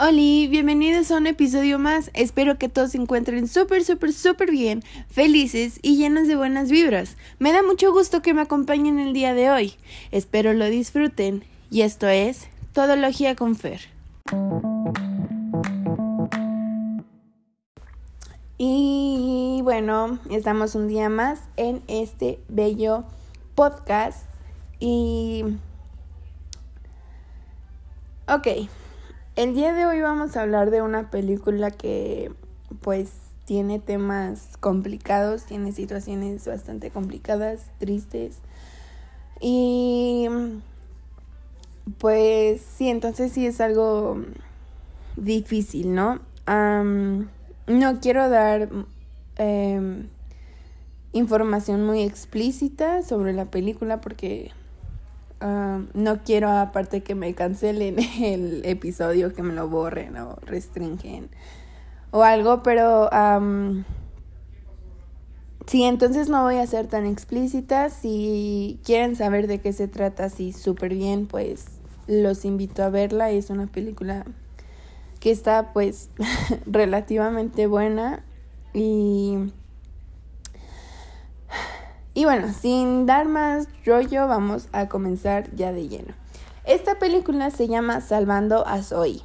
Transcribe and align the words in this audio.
Hola, 0.00 0.12
bienvenidos 0.12 1.10
a 1.10 1.16
un 1.16 1.26
episodio 1.26 1.80
más. 1.80 2.12
Espero 2.14 2.56
que 2.56 2.68
todos 2.68 2.92
se 2.92 2.98
encuentren 2.98 3.48
súper, 3.48 3.82
súper, 3.82 4.12
súper 4.12 4.48
bien, 4.48 4.84
felices 5.10 5.80
y 5.82 5.96
llenos 5.96 6.28
de 6.28 6.36
buenas 6.36 6.70
vibras. 6.70 7.16
Me 7.40 7.50
da 7.50 7.64
mucho 7.64 7.90
gusto 7.90 8.22
que 8.22 8.32
me 8.32 8.42
acompañen 8.42 9.00
el 9.00 9.12
día 9.12 9.34
de 9.34 9.50
hoy. 9.50 9.74
Espero 10.12 10.52
lo 10.52 10.66
disfruten. 10.66 11.42
Y 11.68 11.80
esto 11.80 12.06
es 12.06 12.46
Todología 12.74 13.34
con 13.34 13.56
Fer. 13.56 13.80
Y 18.56 19.62
bueno, 19.64 20.20
estamos 20.30 20.76
un 20.76 20.86
día 20.86 21.08
más 21.08 21.40
en 21.56 21.82
este 21.88 22.38
bello 22.48 23.02
podcast. 23.56 24.28
Y... 24.78 25.42
Ok. 28.28 28.68
El 29.38 29.54
día 29.54 29.72
de 29.72 29.86
hoy 29.86 30.00
vamos 30.00 30.36
a 30.36 30.42
hablar 30.42 30.72
de 30.72 30.82
una 30.82 31.12
película 31.12 31.70
que 31.70 32.32
pues 32.82 33.12
tiene 33.44 33.78
temas 33.78 34.56
complicados, 34.58 35.44
tiene 35.44 35.70
situaciones 35.70 36.44
bastante 36.44 36.90
complicadas, 36.90 37.66
tristes. 37.78 38.38
Y 39.40 40.26
pues 41.98 42.62
sí, 42.62 42.88
entonces 42.88 43.30
sí 43.30 43.46
es 43.46 43.60
algo 43.60 44.20
difícil, 45.14 45.94
¿no? 45.94 46.18
no 46.48 48.00
quiero 48.00 48.28
dar 48.28 48.68
em, 49.36 50.08
información 51.12 51.86
muy 51.86 52.02
explícita 52.02 53.04
sobre 53.04 53.32
la 53.32 53.44
película 53.44 54.00
porque 54.00 54.50
no 55.40 56.22
quiero 56.24 56.50
aparte 56.50 57.02
que 57.02 57.14
me 57.14 57.34
cancelen 57.34 57.98
el 58.20 58.64
episodio, 58.64 59.32
que 59.34 59.42
me 59.42 59.54
lo 59.54 59.68
borren 59.68 60.16
o 60.16 60.36
restringen 60.42 61.30
o 62.10 62.22
algo, 62.22 62.62
pero 62.62 63.10
sí, 65.66 65.84
entonces 65.84 66.28
no 66.28 66.42
voy 66.42 66.56
a 66.56 66.66
ser 66.66 66.86
tan 66.86 67.06
explícita. 67.06 67.90
Si 67.90 68.80
quieren 68.84 69.16
saber 69.16 69.46
de 69.46 69.60
qué 69.60 69.72
se 69.72 69.88
trata 69.88 70.24
así 70.24 70.52
súper 70.52 70.94
bien, 70.94 71.26
pues 71.26 71.66
los 72.06 72.44
invito 72.44 72.82
a 72.82 72.88
verla. 72.88 73.30
Es 73.30 73.50
una 73.50 73.66
película 73.66 74.24
que 75.20 75.30
está 75.30 75.72
pues 75.72 76.10
relativamente 76.66 77.66
buena 77.66 78.24
y 78.72 79.52
y 82.18 82.24
bueno, 82.24 82.52
sin 82.52 83.06
dar 83.06 83.28
más 83.28 83.68
rollo, 83.86 84.26
vamos 84.26 84.66
a 84.72 84.88
comenzar 84.88 85.54
ya 85.54 85.72
de 85.72 85.86
lleno. 85.86 86.14
Esta 86.64 86.98
película 86.98 87.50
se 87.50 87.68
llama 87.68 88.00
Salvando 88.00 88.66
a 88.66 88.82
Zoe. 88.82 89.20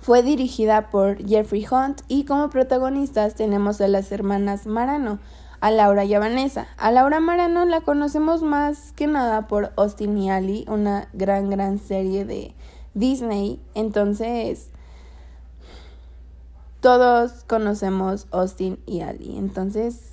Fue 0.00 0.24
dirigida 0.24 0.90
por 0.90 1.24
Jeffrey 1.24 1.64
Hunt 1.64 2.00
y 2.08 2.24
como 2.24 2.50
protagonistas 2.50 3.36
tenemos 3.36 3.80
a 3.80 3.86
las 3.86 4.10
hermanas 4.10 4.66
Marano, 4.66 5.20
a 5.60 5.70
Laura 5.70 6.04
y 6.04 6.12
a 6.12 6.18
Vanessa. 6.18 6.66
A 6.76 6.90
Laura 6.90 7.20
Marano 7.20 7.66
la 7.66 7.82
conocemos 7.82 8.42
más 8.42 8.90
que 8.90 9.06
nada 9.06 9.46
por 9.46 9.72
Austin 9.76 10.18
y 10.18 10.28
Ali, 10.28 10.64
una 10.66 11.08
gran, 11.12 11.50
gran 11.50 11.78
serie 11.78 12.24
de 12.24 12.56
Disney. 12.94 13.60
Entonces, 13.76 14.70
todos 16.80 17.44
conocemos 17.44 18.26
Austin 18.32 18.80
y 18.86 19.02
Ali. 19.02 19.38
Entonces, 19.38 20.11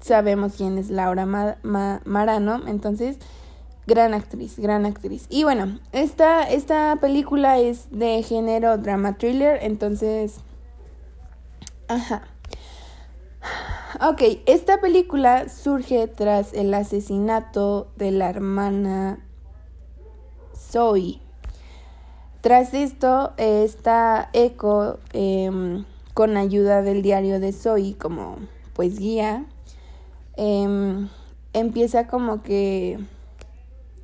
sabemos 0.00 0.54
quién 0.56 0.78
es 0.78 0.90
Laura 0.90 1.26
Marano, 1.26 2.66
entonces 2.66 3.18
gran 3.86 4.14
actriz, 4.14 4.58
gran 4.58 4.86
actriz. 4.86 5.26
Y 5.28 5.44
bueno, 5.44 5.78
esta, 5.92 6.42
esta 6.44 6.96
película 7.00 7.58
es 7.58 7.90
de 7.90 8.22
género 8.22 8.78
drama 8.78 9.18
thriller, 9.18 9.58
entonces... 9.62 10.36
Ajá. 11.88 12.22
Ok, 14.00 14.22
esta 14.46 14.80
película 14.80 15.48
surge 15.48 16.06
tras 16.06 16.54
el 16.54 16.72
asesinato 16.72 17.88
de 17.96 18.12
la 18.12 18.30
hermana 18.30 19.18
Zoe. 20.54 21.20
Tras 22.40 22.72
esto, 22.72 23.32
esta 23.36 24.30
Echo, 24.32 25.00
em, 25.12 25.84
con 26.14 26.36
ayuda 26.36 26.82
del 26.82 27.02
diario 27.02 27.40
de 27.40 27.52
Zoe 27.52 27.96
como 27.98 28.36
pues 28.72 28.98
guía, 28.98 29.44
Em, 30.42 31.10
empieza 31.52 32.06
como 32.06 32.42
que 32.42 32.98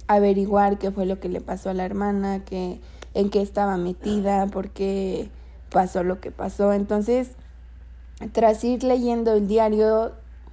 averiguar 0.06 0.76
qué 0.78 0.90
fue 0.90 1.06
lo 1.06 1.18
que 1.18 1.30
le 1.30 1.40
pasó 1.40 1.70
a 1.70 1.74
la 1.74 1.86
hermana, 1.86 2.44
que, 2.44 2.78
en 3.14 3.30
qué 3.30 3.40
estaba 3.40 3.78
metida, 3.78 4.46
por 4.46 4.68
qué 4.68 5.30
pasó 5.70 6.02
lo 6.04 6.20
que 6.20 6.30
pasó. 6.30 6.74
Entonces, 6.74 7.30
tras 8.32 8.62
ir 8.64 8.84
leyendo 8.84 9.32
el 9.32 9.48
diario, 9.48 10.12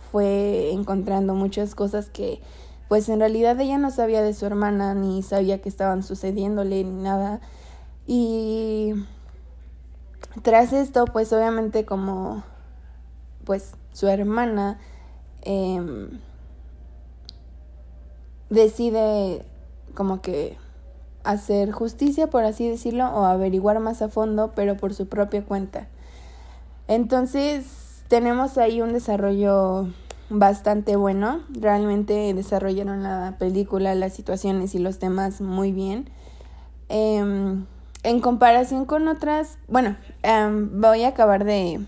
fue 0.10 0.72
encontrando 0.72 1.36
muchas 1.36 1.76
cosas 1.76 2.10
que, 2.10 2.40
pues 2.88 3.10
en 3.10 3.20
realidad 3.20 3.60
ella 3.60 3.78
no 3.78 3.92
sabía 3.92 4.22
de 4.22 4.34
su 4.34 4.46
hermana, 4.46 4.94
ni 4.96 5.22
sabía 5.22 5.62
que 5.62 5.68
estaban 5.68 6.02
sucediéndole, 6.02 6.86
ni 6.86 7.04
nada. 7.04 7.42
Y 8.08 8.94
tras 10.44 10.72
esto, 10.72 11.04
pues 11.12 11.34
obviamente 11.34 11.84
como, 11.84 12.42
pues 13.44 13.74
su 13.92 14.08
hermana 14.08 14.80
Em, 15.46 16.20
decide 18.50 19.46
como 19.94 20.22
que 20.22 20.58
hacer 21.24 21.72
justicia, 21.72 22.28
por 22.28 22.44
así 22.44 22.68
decirlo, 22.68 23.06
o 23.10 23.26
averiguar 23.26 23.80
más 23.80 24.02
a 24.02 24.10
fondo, 24.10 24.52
pero 24.56 24.78
por 24.78 24.94
su 24.94 25.08
propia 25.08 25.44
cuenta. 25.44 25.88
Entonces, 26.88 28.04
tenemos 28.08 28.58
ahí 28.58 28.82
un 28.82 28.94
desarrollo 28.94 29.88
bastante 30.30 30.96
bueno. 30.96 31.42
Realmente 31.50 32.34
desarrollaron 32.34 33.04
la 33.04 33.36
película, 33.40 33.96
las 33.96 34.14
situaciones 34.14 34.76
y 34.76 34.80
los 34.80 35.00
temas 35.00 35.42
muy 35.42 35.72
bien. 35.72 36.10
Em, 36.90 37.66
en 38.04 38.20
comparación 38.20 38.86
con 38.86 39.08
otras, 39.08 39.58
bueno, 39.68 39.96
em, 40.24 40.82
voy 40.82 41.04
a 41.04 41.10
acabar 41.10 41.46
de 41.46 41.86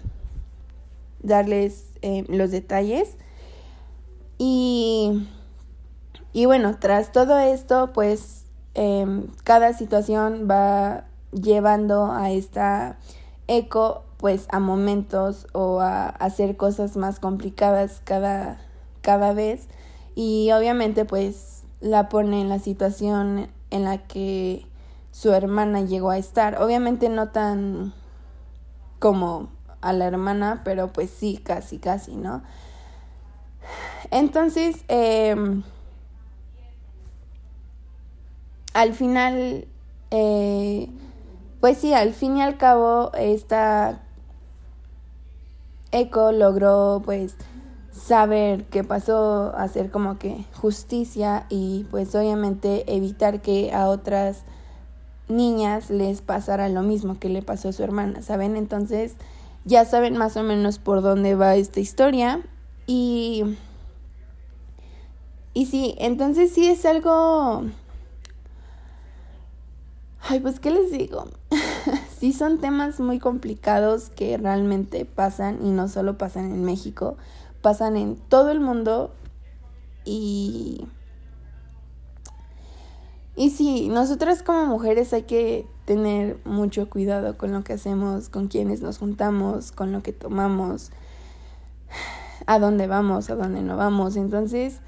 darles 1.22 1.86
los 2.30 2.52
detalles. 2.52 3.18
Y, 4.38 5.28
y 6.34 6.46
bueno, 6.46 6.78
tras 6.80 7.12
todo 7.12 7.38
esto, 7.40 7.92
pues 7.94 8.46
em, 8.74 9.28
cada 9.44 9.74
situación 9.74 10.48
va 10.50 11.06
llevando 11.32 12.12
a 12.12 12.32
esta 12.32 12.98
eco 13.48 14.04
pues 14.18 14.48
a 14.50 14.60
momentos 14.60 15.48
o 15.54 15.82
a 15.82 16.08
hacer 16.08 16.58
cosas 16.58 16.98
más 16.98 17.20
complicadas 17.20 18.02
cada, 18.06 18.60
cada 19.02 19.34
vez 19.34 19.68
y 20.16 20.52
obviamente 20.52 21.06
pues 21.06 21.64
la 21.82 22.10
pone 22.10 22.42
en 22.42 22.50
la 22.50 22.60
situación 22.60 23.50
en 23.70 23.84
la 23.84 24.00
que 24.08 24.66
su 25.12 25.32
hermana 25.32 25.82
llegó 25.82 26.10
a 26.10 26.18
estar. 26.18 26.62
Obviamente 26.62 27.10
no 27.10 27.30
tan 27.30 27.94
como 29.00 29.50
a 29.82 29.94
la 29.94 30.06
hermana, 30.06 30.62
pero 30.64 30.92
pues 30.92 31.10
sí, 31.10 31.38
casi, 31.38 31.78
casi, 31.78 32.16
¿no? 32.16 32.42
Entonces, 34.12 34.84
em, 34.88 35.64
al 38.74 38.94
final, 38.94 39.68
eh, 40.12 40.90
pues 41.60 41.78
sí, 41.78 41.94
al 41.94 42.14
fin 42.14 42.38
y 42.38 42.42
al 42.42 42.58
cabo, 42.58 43.12
esta 43.14 44.02
Eco 45.92 46.32
logró 46.32 47.02
pues 47.06 47.36
saber 47.92 48.66
qué 48.66 48.84
pasó, 48.84 49.56
hacer 49.56 49.90
como 49.90 50.20
que 50.20 50.44
justicia 50.54 51.46
y 51.50 51.86
pues 51.90 52.14
obviamente 52.16 52.94
evitar 52.94 53.42
que 53.42 53.74
a 53.74 53.88
otras 53.88 54.44
niñas 55.30 55.90
les 55.90 56.22
pasara 56.22 56.70
lo 56.70 56.82
mismo 56.84 57.18
que 57.20 57.30
le 57.30 57.42
pasó 57.42 57.70
a 57.70 57.74
su 57.74 57.84
hermana, 57.84 58.22
¿saben? 58.22 58.58
Entonces 58.58 59.16
ya 59.64 59.86
saben 59.86 60.18
más 60.18 60.38
o 60.38 60.44
menos 60.44 60.78
por 60.78 61.02
dónde 61.02 61.36
va 61.36 61.56
esta 61.56 61.80
historia 61.80 62.42
y 62.86 63.58
y 65.56 65.68
sí, 65.68 65.96
entonces 65.98 66.52
sí 66.52 66.68
es 66.68 66.86
algo... 66.86 67.64
Ay, 70.20 70.42
pues, 70.42 70.60
¿qué 70.60 70.70
les 70.70 70.92
digo? 70.92 71.30
sí 72.20 72.34
son 72.34 72.60
temas 72.60 73.00
muy 73.00 73.20
complicados 73.20 74.10
que 74.10 74.38
realmente 74.38 75.06
pasan 75.06 75.66
y 75.66 75.72
no 75.72 75.88
solo 75.88 76.18
pasan 76.18 76.52
en 76.52 76.66
México, 76.66 77.16
pasan 77.62 77.96
en 77.96 78.18
todo 78.18 78.52
el 78.52 78.60
mundo 78.60 79.14
y... 80.04 80.86
Y 83.38 83.52
sí, 83.52 83.88
nosotras 83.88 84.44
como 84.44 84.66
mujeres 84.66 85.14
hay 85.14 85.24
que 85.24 85.66
tener 85.86 86.38
mucho 86.44 86.90
cuidado 86.90 87.38
con 87.38 87.54
lo 87.54 87.64
que 87.64 87.74
hacemos, 87.74 88.28
con 88.28 88.50
quienes 88.50 88.82
nos 88.82 88.98
juntamos, 88.98 89.72
con 89.72 89.94
lo 89.94 90.04
que 90.04 90.12
tomamos, 90.12 90.92
a 92.46 92.60
dónde 92.60 92.88
vamos, 92.88 93.30
a 93.30 93.36
dónde 93.36 93.62
no 93.62 93.78
vamos. 93.78 94.18
Entonces, 94.18 94.82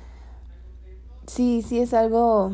sí, 1.27 1.62
sí 1.62 1.79
es 1.79 1.94
algo 1.94 2.53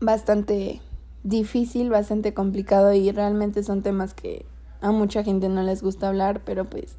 bastante 0.00 0.80
difícil, 1.22 1.90
bastante 1.90 2.34
complicado 2.34 2.92
y 2.92 3.10
realmente 3.12 3.62
son 3.62 3.82
temas 3.82 4.14
que 4.14 4.44
a 4.80 4.90
mucha 4.90 5.22
gente 5.24 5.48
no 5.48 5.62
les 5.62 5.82
gusta 5.82 6.08
hablar, 6.08 6.42
pero 6.44 6.64
pues 6.64 6.96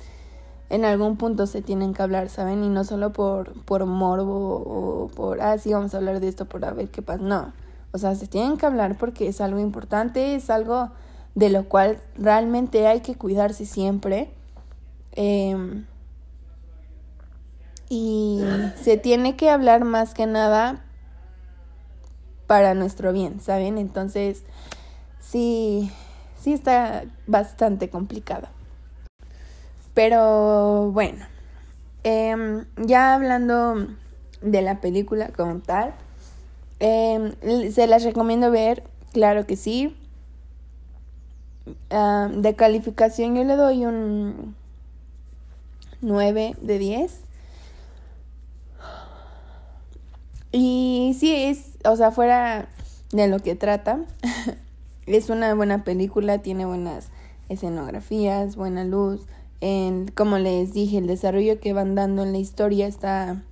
en 0.69 0.83
algún 0.85 1.17
punto 1.17 1.47
se 1.47 1.61
tienen 1.61 1.93
que 1.93 2.01
hablar, 2.01 2.29
¿saben? 2.29 2.63
Y 2.63 2.69
no 2.69 2.83
solo 2.83 3.13
por, 3.13 3.53
por 3.63 3.85
morbo 3.85 4.63
o 4.65 5.07
por, 5.15 5.41
ah, 5.41 5.57
sí, 5.57 5.73
vamos 5.73 5.93
a 5.93 5.97
hablar 5.97 6.19
de 6.19 6.27
esto 6.27 6.45
por 6.45 6.65
a 6.65 6.71
ver 6.71 6.89
qué 6.89 7.01
pasa. 7.01 7.23
No, 7.23 7.53
o 7.91 7.97
sea, 7.97 8.15
se 8.15 8.27
tienen 8.27 8.57
que 8.57 8.65
hablar 8.65 8.97
porque 8.97 9.27
es 9.27 9.39
algo 9.39 9.59
importante, 9.59 10.35
es 10.35 10.49
algo 10.49 10.89
de 11.35 11.49
lo 11.49 11.69
cual 11.69 11.99
realmente 12.17 12.87
hay 12.87 13.01
que 13.01 13.15
cuidarse 13.15 13.65
siempre. 13.65 14.31
Em, 15.13 15.85
y 17.89 18.41
se 18.81 18.97
tiene 18.97 19.35
que 19.35 19.49
hablar 19.49 19.85
más 19.85 20.13
que 20.13 20.25
nada 20.25 20.83
para 22.47 22.73
nuestro 22.73 23.13
bien, 23.13 23.39
¿saben? 23.39 23.77
Entonces, 23.77 24.43
sí, 25.19 25.91
sí 26.39 26.53
está 26.53 27.03
bastante 27.27 27.89
complicado. 27.89 28.47
Pero 29.93 30.91
bueno, 30.91 31.25
em, 32.03 32.65
ya 32.77 33.15
hablando 33.15 33.87
de 34.41 34.61
la 34.61 34.79
película 34.79 35.29
como 35.35 35.59
tal, 35.59 35.93
em, 36.79 37.33
se 37.71 37.87
las 37.87 38.03
recomiendo 38.03 38.51
ver, 38.51 38.83
claro 39.13 39.45
que 39.45 39.55
sí. 39.55 39.95
de 41.89 42.55
calificación 42.55 43.35
yo 43.35 43.43
le 43.43 43.57
doy 43.57 43.85
un 43.85 44.55
9 45.99 46.55
de 46.61 46.79
10. 46.79 47.26
Y 50.59 51.15
sí, 51.19 51.35
es, 51.35 51.77
o 51.85 51.95
sea, 51.95 52.09
fuera 52.09 52.67
de 53.11 53.27
lo 53.27 53.37
que 53.37 53.53
trata, 53.53 53.99
es 55.05 55.29
una 55.29 55.53
buena 55.53 55.83
película, 55.83 56.39
tiene 56.39 56.65
buenas 56.65 57.09
escenografías, 57.47 58.55
buena 58.55 58.83
luz. 58.83 59.21
Como 60.15 60.39
les 60.39 60.73
dije, 60.73 60.97
el 60.97 61.05
desarrollo 61.05 61.59
que 61.59 61.73
van 61.73 61.93
dando 61.93 62.23
en 62.23 62.31
la 62.31 62.39
historia 62.39 62.87
está 62.87 63.43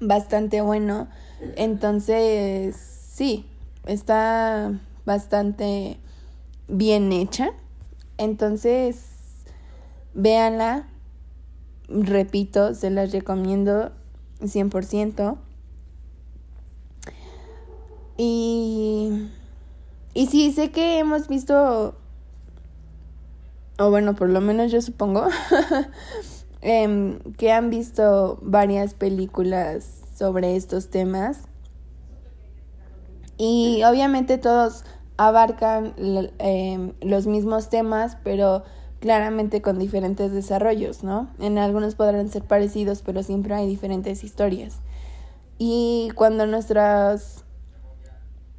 bastante 0.00 0.60
bueno. 0.60 1.06
Entonces, 1.54 2.74
sí, 2.74 3.46
está 3.86 4.72
bastante 5.06 6.00
bien 6.66 7.12
hecha. 7.12 7.52
Entonces, 8.18 9.04
véanla. 10.14 10.88
Repito, 11.86 12.74
se 12.74 12.90
las 12.90 13.12
recomiendo 13.12 13.92
100%. 14.40 15.38
Y, 18.16 19.28
y 20.14 20.26
sí, 20.26 20.52
sé 20.52 20.70
que 20.70 20.98
hemos 20.98 21.28
visto, 21.28 21.94
o 23.78 23.90
bueno, 23.90 24.14
por 24.14 24.28
lo 24.28 24.40
menos 24.40 24.70
yo 24.70 24.80
supongo, 24.82 25.26
em, 26.60 27.18
que 27.36 27.52
han 27.52 27.70
visto 27.70 28.38
varias 28.42 28.94
películas 28.94 30.02
sobre 30.16 30.56
estos 30.56 30.88
temas. 30.88 31.42
Y 33.38 33.82
obviamente 33.84 34.38
todos 34.38 34.84
abarcan 35.16 35.94
em, 36.38 36.92
los 37.00 37.26
mismos 37.26 37.70
temas, 37.70 38.16
pero 38.22 38.62
claramente 39.00 39.62
con 39.62 39.78
diferentes 39.78 40.32
desarrollos, 40.32 41.02
¿no? 41.02 41.28
En 41.40 41.58
algunos 41.58 41.96
podrán 41.96 42.28
ser 42.28 42.44
parecidos, 42.44 43.02
pero 43.02 43.22
siempre 43.22 43.54
hay 43.54 43.66
diferentes 43.66 44.22
historias. 44.22 44.80
Y 45.58 46.10
cuando 46.14 46.46
nuestras 46.46 47.41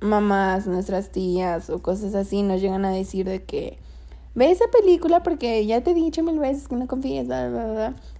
mamás, 0.03 0.67
nuestras 0.67 1.09
tías 1.09 1.69
o 1.69 1.81
cosas 1.81 2.13
así 2.13 2.43
nos 2.43 2.61
llegan 2.61 2.83
a 2.85 2.91
decir 2.91 3.25
de 3.25 3.43
que 3.43 3.79
ve 4.35 4.51
esa 4.51 4.65
película 4.67 5.23
porque 5.23 5.65
ya 5.65 5.81
te 5.81 5.91
he 5.91 5.93
dicho 5.93 6.23
mil 6.23 6.39
veces 6.39 6.67
que 6.67 6.75
no 6.75 6.87
confíes, 6.87 7.27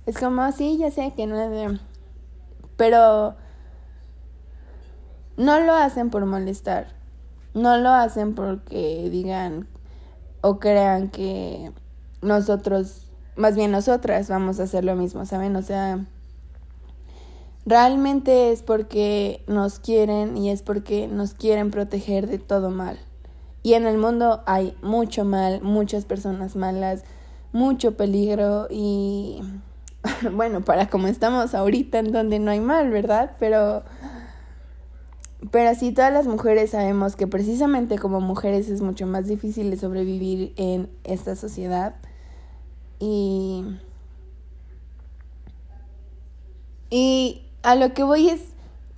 es 0.05 0.17
como 0.17 0.41
así, 0.41 0.77
ya 0.77 0.91
sé 0.91 1.13
que 1.15 1.27
no 1.27 1.39
es 1.39 1.79
pero 2.77 3.35
no 5.35 5.59
lo 5.59 5.73
hacen 5.73 6.09
por 6.09 6.25
molestar, 6.25 6.87
no 7.53 7.77
lo 7.77 7.89
hacen 7.89 8.33
porque 8.33 9.09
digan 9.11 9.67
o 10.41 10.59
crean 10.59 11.09
que 11.09 11.71
nosotros, 12.21 13.11
más 13.35 13.55
bien 13.55 13.71
nosotras 13.71 14.29
vamos 14.29 14.59
a 14.59 14.63
hacer 14.63 14.85
lo 14.85 14.95
mismo, 14.95 15.25
¿saben? 15.25 15.55
O 15.55 15.61
sea, 15.61 16.05
Realmente 17.65 18.51
es 18.51 18.61
porque 18.61 19.43
nos 19.47 19.79
quieren 19.79 20.35
y 20.37 20.49
es 20.49 20.61
porque 20.61 21.07
nos 21.07 21.33
quieren 21.33 21.71
proteger 21.71 22.27
de 22.27 22.37
todo 22.37 22.69
mal. 22.69 22.99
Y 23.63 23.75
en 23.75 23.87
el 23.87 23.97
mundo 23.97 24.43
hay 24.45 24.75
mucho 24.81 25.23
mal, 25.23 25.61
muchas 25.61 26.03
personas 26.03 26.57
malas, 26.57 27.05
mucho 27.53 27.95
peligro 27.95 28.67
y 28.69 29.41
bueno, 30.33 30.61
para 30.61 30.89
como 30.89 31.07
estamos 31.07 31.55
ahorita 31.55 31.99
en 31.99 32.11
donde 32.11 32.39
no 32.39 32.51
hay 32.51 32.59
mal, 32.59 32.89
¿verdad? 32.89 33.37
Pero 33.39 33.83
pero 35.51 35.75
sí 35.75 35.91
todas 35.91 36.11
las 36.11 36.25
mujeres 36.25 36.71
sabemos 36.71 37.15
que 37.15 37.27
precisamente 37.27 37.97
como 37.97 38.21
mujeres 38.21 38.69
es 38.69 38.81
mucho 38.81 39.07
más 39.07 39.27
difícil 39.27 39.69
de 39.71 39.77
sobrevivir 39.77 40.53
en 40.55 40.89
esta 41.03 41.35
sociedad 41.35 41.95
y 42.99 43.65
y 46.89 47.42
a 47.63 47.75
lo 47.75 47.93
que 47.93 48.03
voy 48.03 48.29
es 48.29 48.41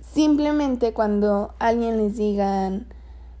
simplemente 0.00 0.92
cuando 0.92 1.54
alguien 1.58 1.96
les 1.96 2.16
digan 2.16 2.86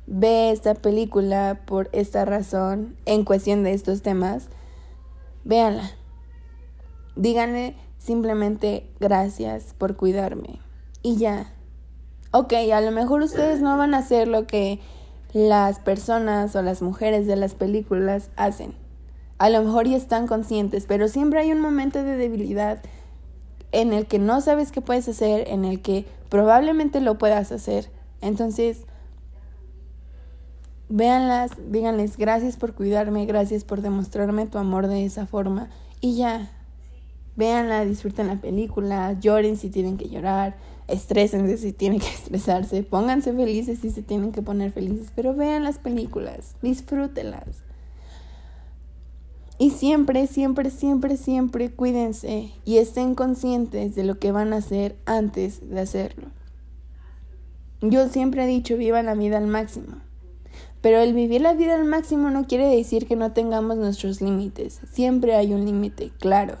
ve 0.06 0.50
esta 0.50 0.74
película 0.74 1.60
por 1.66 1.88
esta 1.92 2.24
razón 2.24 2.96
en 3.06 3.24
cuestión 3.24 3.64
de 3.64 3.72
estos 3.72 4.02
temas, 4.02 4.48
véanla. 5.44 5.90
Díganle 7.16 7.74
simplemente 7.98 8.88
gracias 9.00 9.74
por 9.76 9.96
cuidarme. 9.96 10.60
Y 11.02 11.16
ya. 11.16 11.52
Ok, 12.30 12.52
a 12.72 12.80
lo 12.80 12.90
mejor 12.92 13.22
ustedes 13.22 13.60
no 13.60 13.76
van 13.76 13.94
a 13.94 13.98
hacer 13.98 14.28
lo 14.28 14.46
que 14.46 14.80
las 15.32 15.80
personas 15.80 16.54
o 16.54 16.62
las 16.62 16.82
mujeres 16.82 17.26
de 17.26 17.36
las 17.36 17.54
películas 17.54 18.30
hacen. 18.36 18.74
A 19.38 19.50
lo 19.50 19.62
mejor 19.62 19.88
ya 19.88 19.96
están 19.96 20.26
conscientes, 20.26 20.86
pero 20.86 21.08
siempre 21.08 21.40
hay 21.40 21.52
un 21.52 21.60
momento 21.60 22.02
de 22.02 22.16
debilidad 22.16 22.80
en 23.72 23.92
el 23.92 24.06
que 24.06 24.18
no 24.18 24.40
sabes 24.40 24.72
qué 24.72 24.80
puedes 24.80 25.08
hacer, 25.08 25.48
en 25.48 25.64
el 25.64 25.80
que 25.80 26.06
probablemente 26.28 27.00
lo 27.00 27.18
puedas 27.18 27.52
hacer. 27.52 27.90
Entonces, 28.20 28.84
véanlas, 30.88 31.52
díganles 31.70 32.16
gracias 32.16 32.56
por 32.56 32.74
cuidarme, 32.74 33.26
gracias 33.26 33.64
por 33.64 33.82
demostrarme 33.82 34.46
tu 34.46 34.58
amor 34.58 34.86
de 34.86 35.04
esa 35.04 35.26
forma 35.26 35.68
y 36.00 36.16
ya. 36.16 36.50
Véanla, 37.36 37.84
disfruten 37.84 38.28
la 38.28 38.40
película, 38.40 39.12
lloren 39.20 39.58
si 39.58 39.68
tienen 39.68 39.98
que 39.98 40.08
llorar, 40.08 40.56
estrésense 40.88 41.58
si 41.58 41.72
tienen 41.72 42.00
que 42.00 42.08
estresarse, 42.14 42.82
pónganse 42.82 43.32
felices 43.32 43.80
si 43.80 43.90
se 43.90 44.02
tienen 44.02 44.32
que 44.32 44.42
poner 44.42 44.72
felices, 44.72 45.12
pero 45.14 45.34
vean 45.34 45.64
las 45.64 45.78
películas, 45.78 46.56
disfrútenlas. 46.62 47.65
Y 49.58 49.70
siempre, 49.70 50.26
siempre, 50.26 50.70
siempre, 50.70 51.16
siempre 51.16 51.70
cuídense 51.70 52.52
y 52.64 52.76
estén 52.76 53.14
conscientes 53.14 53.94
de 53.94 54.04
lo 54.04 54.18
que 54.18 54.32
van 54.32 54.52
a 54.52 54.58
hacer 54.58 54.96
antes 55.06 55.70
de 55.70 55.80
hacerlo. 55.80 56.28
Yo 57.80 58.08
siempre 58.08 58.44
he 58.44 58.46
dicho, 58.46 58.76
viva 58.76 59.02
la 59.02 59.14
vida 59.14 59.38
al 59.38 59.46
máximo. 59.46 59.98
Pero 60.82 60.98
el 60.98 61.14
vivir 61.14 61.40
la 61.40 61.54
vida 61.54 61.74
al 61.74 61.84
máximo 61.84 62.30
no 62.30 62.46
quiere 62.46 62.68
decir 62.68 63.06
que 63.06 63.16
no 63.16 63.32
tengamos 63.32 63.76
nuestros 63.76 64.20
límites. 64.20 64.80
Siempre 64.92 65.34
hay 65.34 65.52
un 65.52 65.64
límite, 65.64 66.12
claro. 66.20 66.58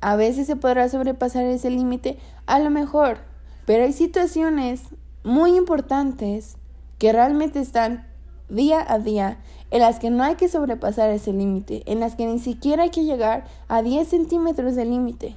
A 0.00 0.16
veces 0.16 0.46
se 0.46 0.56
podrá 0.56 0.88
sobrepasar 0.88 1.44
ese 1.44 1.70
límite, 1.70 2.18
a 2.46 2.58
lo 2.58 2.70
mejor, 2.70 3.18
pero 3.64 3.84
hay 3.84 3.92
situaciones 3.94 4.82
muy 5.22 5.56
importantes 5.56 6.56
que 6.98 7.12
realmente 7.12 7.60
están 7.60 8.06
día 8.48 8.84
a 8.86 8.98
día 8.98 9.38
en 9.74 9.80
las 9.80 9.98
que 9.98 10.08
no 10.08 10.22
hay 10.22 10.36
que 10.36 10.46
sobrepasar 10.46 11.10
ese 11.10 11.32
límite, 11.32 11.82
en 11.86 11.98
las 11.98 12.14
que 12.14 12.26
ni 12.26 12.38
siquiera 12.38 12.84
hay 12.84 12.90
que 12.90 13.02
llegar 13.02 13.44
a 13.66 13.82
10 13.82 14.06
centímetros 14.06 14.76
de 14.76 14.84
límite. 14.84 15.34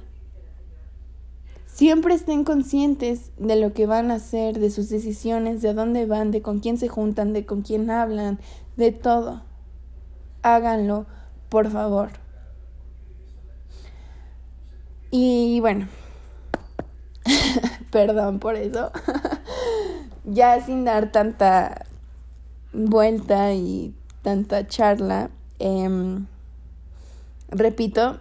Siempre 1.66 2.14
estén 2.14 2.44
conscientes 2.44 3.32
de 3.36 3.56
lo 3.56 3.72
que 3.72 3.86
van 3.86 4.12
a 4.12 4.14
hacer, 4.14 4.60
de 4.60 4.70
sus 4.70 4.90
decisiones, 4.90 5.60
de 5.60 5.74
dónde 5.74 6.06
van, 6.06 6.30
de 6.30 6.40
con 6.40 6.60
quién 6.60 6.78
se 6.78 6.86
juntan, 6.86 7.32
de 7.32 7.44
con 7.44 7.62
quién 7.62 7.90
hablan, 7.90 8.38
de 8.76 8.92
todo. 8.92 9.42
Háganlo, 10.42 11.06
por 11.48 11.68
favor. 11.68 12.10
Y 15.10 15.58
bueno, 15.58 15.88
perdón 17.90 18.38
por 18.38 18.54
eso. 18.54 18.92
ya 20.24 20.64
sin 20.64 20.84
dar 20.84 21.10
tanta 21.10 21.86
vuelta 22.72 23.52
y 23.52 23.97
tanta 24.22 24.66
charla, 24.66 25.30
em, 25.58 26.26
repito, 27.50 28.18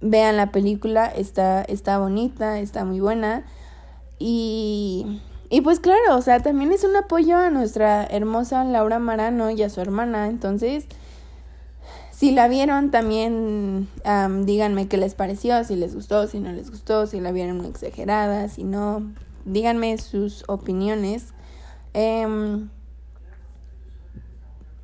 vean 0.00 0.36
la 0.36 0.52
película, 0.52 1.06
está, 1.06 1.62
está 1.62 1.98
bonita, 1.98 2.58
está 2.60 2.84
muy 2.84 3.00
buena. 3.00 3.44
Y, 4.18 5.20
Y 5.50 5.60
pues 5.60 5.80
claro, 5.80 6.16
o 6.16 6.22
sea, 6.22 6.40
también 6.40 6.72
es 6.72 6.82
un 6.82 6.96
apoyo 6.96 7.36
a 7.36 7.50
nuestra 7.50 8.04
hermosa 8.04 8.64
Laura 8.64 8.98
Marano 8.98 9.50
y 9.50 9.62
a 9.62 9.68
su 9.68 9.82
hermana. 9.82 10.28
Entonces, 10.28 10.86
si 12.10 12.30
la 12.30 12.48
vieron, 12.48 12.90
también 12.90 13.86
díganme 14.46 14.88
qué 14.88 14.96
les 14.96 15.14
pareció, 15.14 15.62
si 15.64 15.76
les 15.76 15.94
gustó, 15.94 16.26
si 16.26 16.40
no 16.40 16.52
les 16.52 16.70
gustó, 16.70 17.06
si 17.06 17.20
la 17.20 17.32
vieron 17.32 17.58
muy 17.58 17.66
exagerada, 17.66 18.48
si 18.48 18.64
no, 18.64 19.02
díganme 19.44 19.98
sus 19.98 20.44
opiniones. 20.48 21.34
Em, 21.92 22.70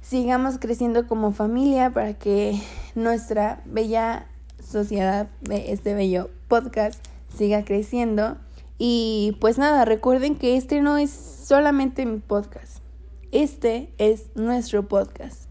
sigamos 0.02 0.58
creciendo 0.58 1.08
como 1.08 1.34
familia, 1.34 1.92
para 1.92 2.14
que 2.14 2.58
nuestra 2.96 3.62
bella 3.66 4.26
sociedad, 4.64 5.28
este 5.50 5.94
bello 5.94 6.30
podcast, 6.48 7.06
siga 7.36 7.66
creciendo. 7.66 8.38
Y 8.78 9.38
pues 9.42 9.58
nada, 9.58 9.84
recuerden 9.84 10.36
que 10.36 10.56
este 10.56 10.82
no 10.82 10.98
es 10.98 11.12
solamente 11.12 12.06
mi 12.06 12.20
podcast, 12.20 12.80
este 13.32 13.94
es 13.98 14.28
nuestro 14.36 14.88
podcast. 14.88 15.50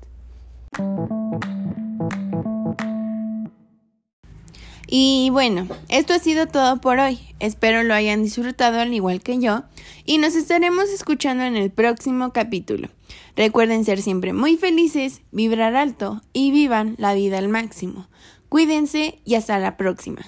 Y 4.92 5.30
bueno, 5.30 5.68
esto 5.88 6.14
ha 6.14 6.18
sido 6.18 6.48
todo 6.48 6.80
por 6.80 6.98
hoy. 6.98 7.20
Espero 7.38 7.84
lo 7.84 7.94
hayan 7.94 8.24
disfrutado 8.24 8.80
al 8.80 8.92
igual 8.92 9.22
que 9.22 9.38
yo 9.38 9.62
y 10.04 10.18
nos 10.18 10.34
estaremos 10.34 10.88
escuchando 10.88 11.44
en 11.44 11.56
el 11.56 11.70
próximo 11.70 12.32
capítulo. 12.32 12.88
Recuerden 13.36 13.84
ser 13.84 14.02
siempre 14.02 14.32
muy 14.32 14.56
felices, 14.56 15.20
vibrar 15.30 15.76
alto 15.76 16.22
y 16.32 16.50
vivan 16.50 16.96
la 16.98 17.14
vida 17.14 17.38
al 17.38 17.48
máximo. 17.48 18.08
Cuídense 18.48 19.20
y 19.24 19.36
hasta 19.36 19.60
la 19.60 19.76
próxima. 19.76 20.22